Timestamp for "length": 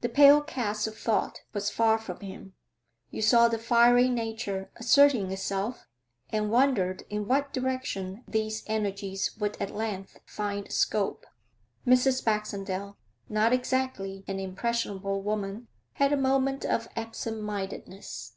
9.74-10.16